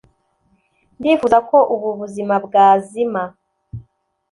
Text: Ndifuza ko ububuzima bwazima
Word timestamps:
Ndifuza 0.99 1.37
ko 1.49 1.57
ububuzima 1.73 2.35
bwazima 2.45 3.21